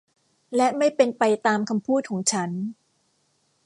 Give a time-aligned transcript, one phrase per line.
[0.55, 2.49] และไม่เป็นไปตามคำพูดของฉัน